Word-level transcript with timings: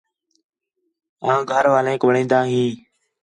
آن 1.27 1.39
کر 1.49 1.63
اوانک 1.69 2.01
وڑین٘دا 2.05 2.39
ہین 2.51 2.71